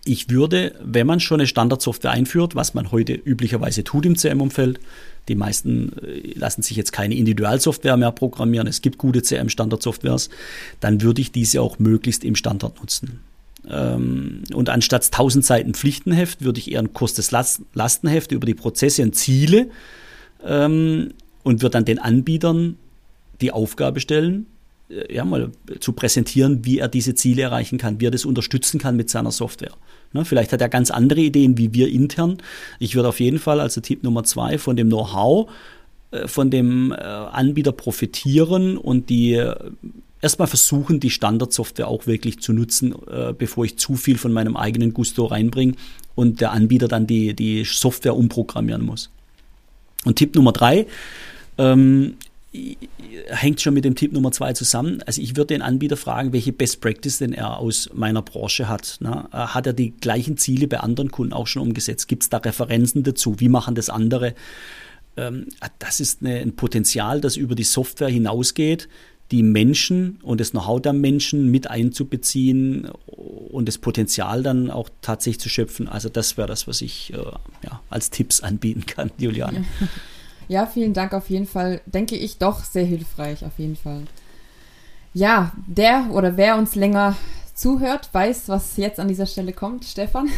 ich 0.04 0.30
würde, 0.30 0.74
wenn 0.82 1.06
man 1.06 1.20
schon 1.20 1.40
eine 1.40 1.46
Standardsoftware 1.46 2.12
einführt, 2.12 2.54
was 2.54 2.74
man 2.74 2.90
heute 2.90 3.12
üblicherweise 3.12 3.84
tut 3.84 4.06
im 4.06 4.16
CM-Umfeld, 4.16 4.80
die 5.28 5.34
meisten 5.34 5.92
äh, 6.02 6.32
lassen 6.34 6.62
sich 6.62 6.76
jetzt 6.76 6.92
keine 6.92 7.14
Individualsoftware 7.14 7.96
mehr 7.96 8.12
programmieren. 8.12 8.66
Es 8.66 8.82
gibt 8.82 8.98
gute 8.98 9.22
CM-Standardsoftwares. 9.22 10.30
Dann 10.80 11.02
würde 11.02 11.20
ich 11.20 11.32
diese 11.32 11.60
auch 11.60 11.78
möglichst 11.78 12.24
im 12.24 12.34
Standard 12.34 12.80
nutzen. 12.80 13.20
Ähm, 13.68 14.42
und 14.54 14.70
anstatt 14.70 15.04
1000 15.04 15.44
Seiten 15.44 15.74
Pflichtenheft 15.74 16.42
würde 16.42 16.58
ich 16.58 16.72
eher 16.72 16.80
ein 16.80 16.94
kurzes 16.94 17.30
Lastenheft 17.30 18.32
über 18.32 18.46
die 18.46 18.54
Prozesse 18.54 19.02
und 19.02 19.14
Ziele 19.14 19.68
ähm, 20.44 21.12
und 21.42 21.62
würde 21.62 21.72
dann 21.72 21.84
den 21.84 21.98
Anbietern 21.98 22.76
die 23.40 23.52
Aufgabe 23.52 24.00
stellen, 24.00 24.46
ja, 25.08 25.24
mal 25.24 25.50
zu 25.80 25.92
präsentieren, 25.92 26.64
wie 26.64 26.78
er 26.78 26.88
diese 26.88 27.14
Ziele 27.14 27.42
erreichen 27.42 27.78
kann, 27.78 28.00
wie 28.00 28.06
er 28.06 28.10
das 28.10 28.24
unterstützen 28.24 28.80
kann 28.80 28.96
mit 28.96 29.10
seiner 29.10 29.30
Software. 29.30 29.72
Ne, 30.12 30.24
vielleicht 30.24 30.52
hat 30.52 30.60
er 30.60 30.68
ganz 30.68 30.90
andere 30.90 31.20
Ideen 31.20 31.56
wie 31.56 31.72
wir 31.72 31.88
intern. 31.88 32.38
Ich 32.78 32.96
würde 32.96 33.08
auf 33.08 33.20
jeden 33.20 33.38
Fall, 33.38 33.60
also 33.60 33.80
Tipp 33.80 34.02
Nummer 34.02 34.24
zwei, 34.24 34.58
von 34.58 34.76
dem 34.76 34.88
Know-how 34.88 35.48
äh, 36.10 36.26
von 36.26 36.50
dem 36.50 36.92
äh, 36.92 36.96
Anbieter 36.96 37.72
profitieren 37.72 38.76
und 38.76 39.10
die 39.10 39.34
äh, 39.34 39.54
erstmal 40.20 40.48
versuchen, 40.48 41.00
die 41.00 41.10
Standardsoftware 41.10 41.88
auch 41.88 42.06
wirklich 42.06 42.40
zu 42.40 42.52
nutzen, 42.52 42.94
bevor 43.38 43.64
ich 43.64 43.78
zu 43.78 43.94
viel 43.94 44.18
von 44.18 44.34
meinem 44.34 44.54
eigenen 44.54 44.92
Gusto 44.92 45.24
reinbringe 45.24 45.76
und 46.14 46.42
der 46.42 46.52
Anbieter 46.52 46.88
dann 46.88 47.06
die, 47.06 47.32
die 47.32 47.64
Software 47.64 48.14
umprogrammieren 48.14 48.84
muss. 48.84 49.08
Und 50.04 50.16
Tipp 50.16 50.34
Nummer 50.34 50.52
drei, 50.52 50.86
ähm, 51.56 52.16
hängt 53.28 53.60
schon 53.60 53.74
mit 53.74 53.84
dem 53.84 53.94
Tipp 53.94 54.12
Nummer 54.12 54.32
zwei 54.32 54.52
zusammen. 54.52 55.02
Also 55.06 55.22
ich 55.22 55.36
würde 55.36 55.54
den 55.54 55.62
Anbieter 55.62 55.96
fragen, 55.96 56.32
welche 56.32 56.52
Best 56.52 56.80
Practice 56.80 57.18
denn 57.18 57.32
er 57.32 57.58
aus 57.58 57.90
meiner 57.94 58.22
Branche 58.22 58.68
hat. 58.68 58.98
Ne? 59.00 59.28
Hat 59.30 59.66
er 59.66 59.72
die 59.72 59.92
gleichen 59.92 60.36
Ziele 60.36 60.66
bei 60.66 60.80
anderen 60.80 61.10
Kunden 61.12 61.32
auch 61.32 61.46
schon 61.46 61.62
umgesetzt? 61.62 62.08
Gibt 62.08 62.24
es 62.24 62.28
da 62.28 62.38
Referenzen 62.38 63.04
dazu? 63.04 63.38
Wie 63.38 63.48
machen 63.48 63.76
das 63.76 63.88
andere? 63.88 64.34
Ähm, 65.16 65.46
das 65.78 66.00
ist 66.00 66.22
eine, 66.22 66.38
ein 66.40 66.56
Potenzial, 66.56 67.20
das 67.20 67.36
über 67.36 67.54
die 67.54 67.64
Software 67.64 68.08
hinausgeht, 68.08 68.88
die 69.30 69.44
Menschen 69.44 70.18
und 70.22 70.40
das 70.40 70.50
Know-how 70.50 70.82
der 70.82 70.92
Menschen 70.92 71.52
mit 71.52 71.70
einzubeziehen 71.70 72.86
und 73.06 73.68
das 73.68 73.78
Potenzial 73.78 74.42
dann 74.42 74.72
auch 74.72 74.88
tatsächlich 75.02 75.40
zu 75.40 75.48
schöpfen. 75.48 75.86
Also 75.86 76.08
das 76.08 76.36
wäre 76.36 76.48
das, 76.48 76.66
was 76.66 76.82
ich 76.82 77.12
äh, 77.12 77.16
ja, 77.64 77.80
als 77.90 78.10
Tipps 78.10 78.40
anbieten 78.40 78.86
kann, 78.86 79.12
Juliane. 79.18 79.64
Ja, 80.50 80.66
vielen 80.66 80.94
Dank 80.94 81.14
auf 81.14 81.30
jeden 81.30 81.46
Fall. 81.46 81.80
Denke 81.86 82.16
ich 82.16 82.38
doch 82.38 82.64
sehr 82.64 82.84
hilfreich, 82.84 83.44
auf 83.44 83.56
jeden 83.58 83.76
Fall. 83.76 84.02
Ja, 85.14 85.52
der 85.68 86.08
oder 86.10 86.36
wer 86.36 86.58
uns 86.58 86.74
länger 86.74 87.14
zuhört, 87.54 88.08
weiß, 88.10 88.48
was 88.48 88.76
jetzt 88.76 88.98
an 88.98 89.06
dieser 89.06 89.26
Stelle 89.26 89.52
kommt. 89.52 89.84
Stefan, 89.84 90.28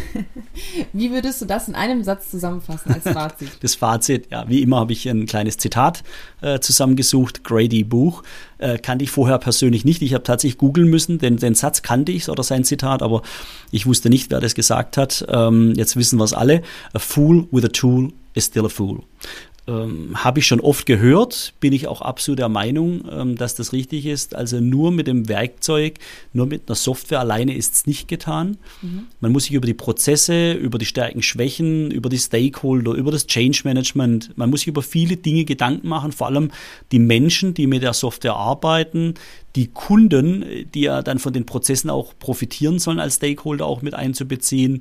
wie 0.92 1.12
würdest 1.12 1.40
du 1.40 1.46
das 1.46 1.66
in 1.66 1.74
einem 1.74 2.04
Satz 2.04 2.30
zusammenfassen 2.30 2.92
als 2.92 3.04
Fazit? 3.04 3.48
Das 3.60 3.74
Fazit, 3.74 4.30
ja, 4.30 4.46
wie 4.50 4.60
immer 4.60 4.80
habe 4.80 4.92
ich 4.92 5.08
ein 5.08 5.24
kleines 5.24 5.56
Zitat 5.56 6.02
äh, 6.42 6.60
zusammengesucht. 6.60 7.42
Grady 7.42 7.82
Buch 7.82 8.22
äh, 8.58 8.76
kannte 8.76 9.04
ich 9.04 9.10
vorher 9.10 9.38
persönlich 9.38 9.86
nicht. 9.86 10.02
Ich 10.02 10.12
habe 10.12 10.24
tatsächlich 10.24 10.58
googeln 10.58 10.90
müssen, 10.90 11.20
denn 11.20 11.38
den 11.38 11.54
Satz 11.54 11.80
kannte 11.80 12.12
ich 12.12 12.28
oder 12.28 12.42
sein 12.42 12.64
Zitat, 12.64 13.00
aber 13.00 13.22
ich 13.70 13.86
wusste 13.86 14.10
nicht, 14.10 14.30
wer 14.30 14.40
das 14.40 14.54
gesagt 14.54 14.98
hat. 14.98 15.24
Ähm, 15.30 15.72
jetzt 15.74 15.96
wissen 15.96 16.18
wir 16.18 16.24
es 16.24 16.34
alle. 16.34 16.60
A 16.92 16.98
fool 16.98 17.48
with 17.50 17.64
a 17.64 17.68
tool 17.68 18.12
is 18.34 18.46
still 18.46 18.66
a 18.66 18.68
fool 18.68 19.02
ähm, 19.68 20.12
habe 20.14 20.40
ich 20.40 20.46
schon 20.46 20.60
oft 20.60 20.86
gehört, 20.86 21.54
bin 21.60 21.72
ich 21.72 21.86
auch 21.86 22.02
absolut 22.02 22.40
der 22.40 22.48
Meinung, 22.48 23.04
ähm, 23.10 23.36
dass 23.36 23.54
das 23.54 23.72
richtig 23.72 24.06
ist. 24.06 24.34
Also 24.34 24.60
nur 24.60 24.90
mit 24.90 25.06
dem 25.06 25.28
Werkzeug, 25.28 25.94
nur 26.32 26.46
mit 26.46 26.62
einer 26.66 26.74
Software 26.74 27.20
alleine 27.20 27.54
ist 27.54 27.74
es 27.74 27.86
nicht 27.86 28.08
getan. 28.08 28.56
Mhm. 28.82 29.04
Man 29.20 29.30
muss 29.30 29.44
sich 29.44 29.52
über 29.52 29.66
die 29.66 29.74
Prozesse, 29.74 30.52
über 30.52 30.78
die 30.78 30.86
Stärken, 30.86 31.22
Schwächen, 31.22 31.92
über 31.92 32.08
die 32.08 32.18
Stakeholder, 32.18 32.92
über 32.92 33.12
das 33.12 33.26
Change 33.28 33.60
Management, 33.64 34.36
man 34.36 34.50
muss 34.50 34.60
sich 34.60 34.68
über 34.68 34.82
viele 34.82 35.16
Dinge 35.16 35.44
Gedanken 35.44 35.88
machen, 35.88 36.10
vor 36.10 36.26
allem 36.26 36.50
die 36.90 36.98
Menschen, 36.98 37.54
die 37.54 37.68
mit 37.68 37.82
der 37.82 37.92
Software 37.92 38.34
arbeiten, 38.34 39.14
die 39.54 39.68
Kunden, 39.68 40.44
die 40.74 40.82
ja 40.82 41.02
dann 41.02 41.18
von 41.18 41.32
den 41.32 41.46
Prozessen 41.46 41.90
auch 41.90 42.14
profitieren 42.18 42.78
sollen 42.78 42.98
als 42.98 43.16
Stakeholder 43.16 43.66
auch 43.66 43.82
mit 43.82 43.94
einzubeziehen. 43.94 44.80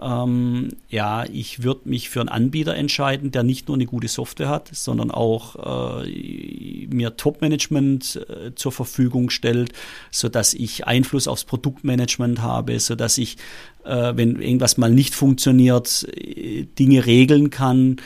Ähm, 0.00 0.70
ja, 0.88 1.24
ich 1.24 1.62
würde 1.62 1.88
mich 1.88 2.08
für 2.08 2.20
einen 2.20 2.28
Anbieter 2.28 2.74
entscheiden, 2.74 3.30
der 3.30 3.44
nicht 3.44 3.68
nur 3.68 3.76
eine 3.76 3.86
gute 3.86 4.08
Software 4.08 4.48
hat, 4.48 4.70
sondern 4.72 5.12
auch 5.12 6.04
äh, 6.04 6.86
mir 6.88 7.16
Top-Management 7.16 8.26
äh, 8.28 8.54
zur 8.56 8.72
Verfügung 8.72 9.30
stellt, 9.30 9.72
sodass 10.10 10.52
ich 10.52 10.86
Einfluss 10.86 11.28
aufs 11.28 11.44
Produktmanagement 11.44 12.42
habe, 12.42 12.80
sodass 12.80 13.18
ich, 13.18 13.36
äh, 13.84 14.12
wenn 14.16 14.40
irgendwas 14.40 14.78
mal 14.78 14.90
nicht 14.90 15.14
funktioniert, 15.14 16.08
äh, 16.12 16.64
Dinge 16.76 17.06
regeln 17.06 17.50
kann. 17.50 17.98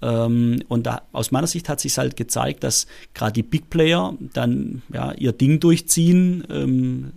Ähm, 0.00 0.62
und 0.68 0.86
da, 0.86 1.02
aus 1.10 1.32
meiner 1.32 1.48
Sicht 1.48 1.68
hat 1.68 1.80
sich 1.80 1.98
halt 1.98 2.16
gezeigt, 2.16 2.62
dass 2.62 2.86
gerade 3.14 3.32
die 3.32 3.42
Big 3.42 3.68
Player 3.68 4.16
dann 4.32 4.82
ja, 4.92 5.12
ihr 5.12 5.32
Ding 5.32 5.58
durchziehen, 5.58 6.44
ähm, 6.50 7.12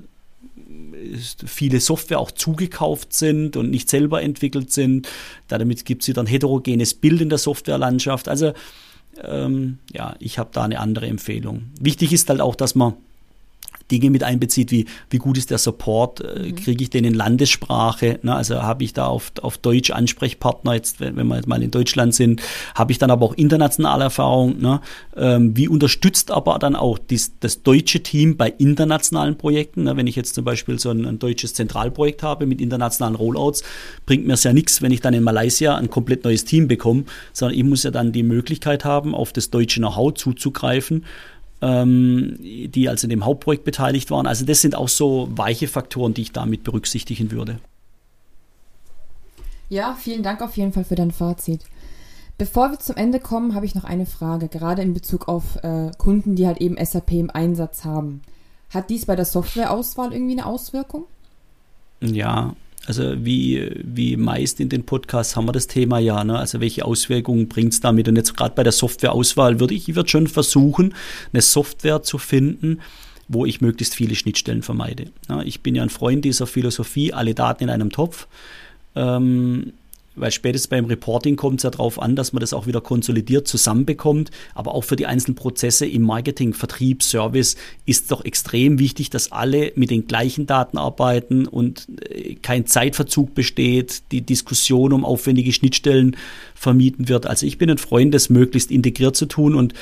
viele 1.45 1.79
Software 1.79 2.19
auch 2.19 2.31
zugekauft 2.31 3.13
sind 3.13 3.57
und 3.57 3.69
nicht 3.69 3.89
selber 3.89 4.21
entwickelt 4.21 4.71
sind. 4.71 5.07
Damit 5.47 5.85
gibt 5.85 6.01
es 6.01 6.07
wieder 6.07 6.23
ein 6.23 6.27
heterogenes 6.27 6.93
Bild 6.93 7.21
in 7.21 7.29
der 7.29 7.37
Softwarelandschaft. 7.37 8.27
Also 8.27 8.53
ähm, 9.23 9.79
ja, 9.93 10.15
ich 10.19 10.37
habe 10.39 10.49
da 10.51 10.63
eine 10.63 10.79
andere 10.79 11.07
Empfehlung. 11.07 11.65
Wichtig 11.79 12.13
ist 12.13 12.29
halt 12.29 12.41
auch, 12.41 12.55
dass 12.55 12.75
man 12.75 12.93
Dinge 13.91 14.09
mit 14.09 14.23
einbezieht, 14.23 14.71
wie 14.71 14.85
wie 15.09 15.17
gut 15.17 15.37
ist 15.37 15.51
der 15.51 15.57
Support, 15.57 16.21
äh, 16.21 16.39
mhm. 16.39 16.55
kriege 16.55 16.83
ich 16.83 16.89
den 16.89 17.05
in 17.05 17.13
Landessprache, 17.13 18.19
ne? 18.23 18.35
also 18.35 18.61
habe 18.61 18.83
ich 18.83 18.93
da 18.93 19.07
auf, 19.07 19.31
auf 19.41 19.57
Deutsch 19.57 19.91
Ansprechpartner, 19.91 20.73
jetzt 20.73 20.99
wenn, 20.99 21.15
wenn 21.15 21.27
wir 21.27 21.35
jetzt 21.35 21.47
mal 21.47 21.61
in 21.61 21.71
Deutschland 21.71 22.15
sind, 22.15 22.41
habe 22.73 22.91
ich 22.91 22.97
dann 22.97 23.11
aber 23.11 23.25
auch 23.25 23.33
internationale 23.33 24.05
Erfahrung, 24.05 24.59
ne? 24.59 24.81
ähm, 25.15 25.55
wie 25.55 25.67
unterstützt 25.67 26.31
aber 26.31 26.59
dann 26.59 26.75
auch 26.75 26.97
dies, 26.97 27.33
das 27.39 27.63
deutsche 27.63 28.01
Team 28.01 28.37
bei 28.37 28.49
internationalen 28.49 29.37
Projekten, 29.37 29.83
ne? 29.83 29.97
wenn 29.97 30.07
ich 30.07 30.15
jetzt 30.15 30.35
zum 30.35 30.45
Beispiel 30.45 30.79
so 30.79 30.89
ein, 30.89 31.05
ein 31.05 31.19
deutsches 31.19 31.53
Zentralprojekt 31.53 32.23
habe 32.23 32.45
mit 32.45 32.61
internationalen 32.61 33.15
Rollouts, 33.15 33.63
bringt 34.05 34.25
mir 34.25 34.33
es 34.33 34.43
ja 34.43 34.53
nichts, 34.53 34.81
wenn 34.81 34.91
ich 34.91 35.01
dann 35.01 35.13
in 35.13 35.23
Malaysia 35.23 35.75
ein 35.75 35.89
komplett 35.89 36.23
neues 36.23 36.45
Team 36.45 36.67
bekomme, 36.67 37.05
sondern 37.33 37.57
ich 37.57 37.63
muss 37.63 37.83
ja 37.83 37.91
dann 37.91 38.11
die 38.11 38.23
Möglichkeit 38.23 38.85
haben, 38.85 39.13
auf 39.15 39.33
das 39.33 39.49
deutsche 39.49 39.79
Know-how 39.79 40.13
zuzugreifen 40.13 41.05
ähm, 41.65 42.37
die 42.39 42.87
also 42.87 43.05
in 43.05 43.09
dem 43.09 43.25
Hauptprojekt 43.25 43.63
beteiligt 43.63 44.11
waren. 44.11 44.27
Also 44.27 44.45
das 44.45 44.61
sind 44.61 44.75
auch 44.75 44.89
so 44.89 45.27
weiche 45.31 45.67
Faktoren, 45.67 46.13
die 46.13 46.21
ich 46.21 46.31
damit 46.31 46.63
berücksichtigen 46.63 47.31
würde. 47.31 47.59
Ja, 49.67 49.97
vielen 49.99 50.21
Dank 50.21 50.43
auf 50.43 50.55
jeden 50.57 50.73
Fall 50.73 50.83
für 50.83 50.95
dein 50.95 51.11
Fazit. 51.11 51.61
Bevor 52.37 52.69
wir 52.69 52.79
zum 52.79 52.97
Ende 52.97 53.19
kommen, 53.19 53.55
habe 53.55 53.65
ich 53.65 53.73
noch 53.73 53.85
eine 53.85 54.05
Frage, 54.05 54.47
gerade 54.47 54.83
in 54.83 54.93
Bezug 54.93 55.27
auf 55.27 55.55
äh, 55.63 55.89
Kunden, 55.97 56.35
die 56.35 56.45
halt 56.45 56.59
eben 56.59 56.77
SAP 56.83 57.13
im 57.13 57.31
Einsatz 57.31 57.83
haben. 57.83 58.21
Hat 58.69 58.89
dies 58.89 59.05
bei 59.05 59.15
der 59.15 59.25
Softwareauswahl 59.25 60.13
irgendwie 60.13 60.33
eine 60.33 60.45
Auswirkung? 60.45 61.05
Ja, 62.01 62.53
also 62.85 63.25
wie, 63.25 63.71
wie 63.83 64.15
meist 64.15 64.59
in 64.59 64.69
den 64.69 64.85
Podcasts 64.85 65.35
haben 65.35 65.47
wir 65.47 65.51
das 65.51 65.67
Thema 65.67 65.99
ja, 65.99 66.23
ne? 66.23 66.37
also 66.37 66.59
welche 66.59 66.85
Auswirkungen 66.85 67.47
bringt 67.47 67.73
es 67.73 67.79
damit? 67.79 68.07
Und 68.07 68.15
jetzt 68.15 68.37
gerade 68.37 68.55
bei 68.55 68.63
der 68.63 68.71
Softwareauswahl 68.71 69.59
würde 69.59 69.73
ich, 69.73 69.89
ich 69.89 69.95
würde 69.95 70.09
schon 70.09 70.27
versuchen, 70.27 70.93
eine 71.33 71.41
Software 71.41 72.03
zu 72.03 72.17
finden, 72.17 72.79
wo 73.27 73.45
ich 73.45 73.61
möglichst 73.61 73.95
viele 73.95 74.15
Schnittstellen 74.15 74.61
vermeide. 74.61 75.05
Ja, 75.29 75.41
ich 75.41 75.61
bin 75.61 75.73
ja 75.73 75.83
ein 75.83 75.89
Freund 75.89 76.23
dieser 76.25 76.45
Philosophie, 76.45 77.11
alle 77.11 77.33
Daten 77.33 77.63
in 77.63 77.69
einem 77.69 77.91
Topf. 77.91 78.27
Ähm, 78.95 79.73
weil 80.15 80.31
spätestens 80.31 80.69
beim 80.69 80.85
Reporting 80.85 81.35
kommt 81.35 81.59
es 81.59 81.63
ja 81.63 81.69
darauf 81.69 82.01
an, 82.01 82.15
dass 82.15 82.33
man 82.33 82.41
das 82.41 82.53
auch 82.53 82.67
wieder 82.67 82.81
konsolidiert 82.81 83.47
zusammenbekommt. 83.47 84.31
Aber 84.53 84.73
auch 84.73 84.83
für 84.83 84.95
die 84.95 85.05
einzelnen 85.05 85.35
Prozesse 85.35 85.85
im 85.85 86.03
Marketing, 86.03 86.53
Vertrieb, 86.53 87.03
Service 87.03 87.55
ist 87.85 88.11
doch 88.11 88.23
extrem 88.23 88.79
wichtig, 88.79 89.09
dass 89.09 89.31
alle 89.31 89.71
mit 89.75 89.89
den 89.89 90.07
gleichen 90.07 90.45
Daten 90.45 90.77
arbeiten 90.77 91.47
und 91.47 91.87
äh, 92.09 92.35
kein 92.35 92.65
Zeitverzug 92.65 93.33
besteht, 93.33 94.03
die 94.11 94.21
Diskussion 94.21 94.93
um 94.93 95.05
aufwendige 95.05 95.51
Schnittstellen 95.51 96.15
vermieden 96.53 97.09
wird. 97.09 97.25
Also 97.25 97.45
ich 97.45 97.57
bin 97.57 97.69
ein 97.69 97.77
Freund, 97.77 98.13
das 98.13 98.29
möglichst 98.29 98.71
integriert 98.71 99.15
zu 99.15 99.25
tun 99.25 99.55
und 99.55 99.73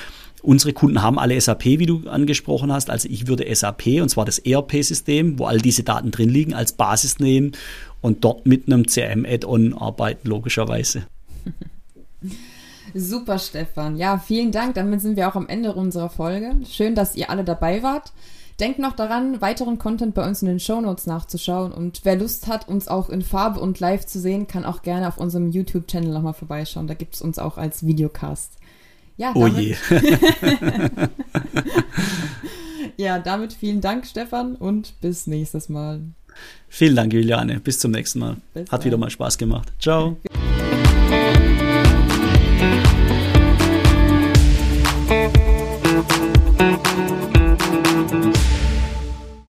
Unsere 0.43 0.73
Kunden 0.73 1.01
haben 1.01 1.19
alle 1.19 1.39
SAP, 1.39 1.63
wie 1.63 1.85
du 1.85 2.05
angesprochen 2.05 2.69
hast. 2.69 2.89
Also 2.89 3.07
ich 3.09 3.27
würde 3.27 3.45
SAP, 3.55 4.01
und 4.01 4.09
zwar 4.09 4.25
das 4.25 4.39
ERP-System, 4.39 5.39
wo 5.39 5.45
all 5.45 5.59
diese 5.59 5.83
Daten 5.83 6.11
drin 6.11 6.27
liegen, 6.27 6.53
als 6.53 6.73
Basis 6.73 7.19
nehmen 7.19 7.53
und 8.03 8.23
dort 8.23 8.45
mit 8.45 8.67
einem 8.67 8.85
CRM-Add-on 8.85 9.73
arbeiten, 9.73 10.27
logischerweise. 10.27 11.07
Super, 12.93 13.39
Stefan. 13.39 13.97
Ja, 13.97 14.19
vielen 14.19 14.51
Dank. 14.51 14.75
Damit 14.75 15.01
sind 15.01 15.15
wir 15.15 15.27
auch 15.27 15.35
am 15.35 15.47
Ende 15.47 15.73
unserer 15.73 16.09
Folge. 16.09 16.51
Schön, 16.69 16.93
dass 16.93 17.15
ihr 17.15 17.31
alle 17.31 17.43
dabei 17.43 17.81
wart. 17.81 18.11
Denkt 18.59 18.77
noch 18.77 18.93
daran, 18.93 19.41
weiteren 19.41 19.79
Content 19.79 20.13
bei 20.13 20.27
uns 20.27 20.43
in 20.43 20.47
den 20.47 20.59
Show 20.59 20.79
Notes 20.79 21.07
nachzuschauen. 21.07 21.71
Und 21.71 22.01
wer 22.03 22.17
Lust 22.17 22.47
hat, 22.47 22.67
uns 22.67 22.87
auch 22.87 23.09
in 23.09 23.23
Farbe 23.23 23.59
und 23.59 23.79
live 23.79 24.05
zu 24.05 24.19
sehen, 24.19 24.47
kann 24.47 24.65
auch 24.65 24.83
gerne 24.83 25.07
auf 25.07 25.17
unserem 25.17 25.49
YouTube-Channel 25.49 26.11
nochmal 26.11 26.33
vorbeischauen. 26.33 26.87
Da 26.87 26.93
gibt 26.93 27.15
es 27.15 27.21
uns 27.21 27.39
auch 27.39 27.57
als 27.57 27.85
Videocast. 27.85 28.57
Ja, 29.15 29.31
oh 29.33 29.47
je. 29.47 29.75
ja, 32.97 33.17
damit 33.17 33.53
vielen 33.53 33.81
Dank, 33.81 34.05
Stefan, 34.05 34.55
und 34.55 34.99
bis 35.01 35.25
nächstes 35.25 35.69
Mal. 35.69 36.01
Vielen 36.69 36.95
Dank, 36.95 37.13
Juliane. 37.13 37.59
Bis 37.59 37.79
zum 37.79 37.91
nächsten 37.91 38.19
Mal. 38.19 38.37
Bis 38.53 38.63
Hat 38.71 38.79
dann. 38.79 38.85
wieder 38.85 38.97
mal 38.97 39.09
Spaß 39.09 39.37
gemacht. 39.37 39.71
Ciao. 39.79 40.17